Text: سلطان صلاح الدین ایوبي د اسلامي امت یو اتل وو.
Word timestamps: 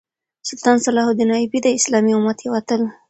سلطان 0.49 0.77
صلاح 0.85 1.05
الدین 1.09 1.31
ایوبي 1.35 1.59
د 1.63 1.67
اسلامي 1.79 2.11
امت 2.17 2.37
یو 2.41 2.53
اتل 2.59 2.79
وو. 2.83 2.91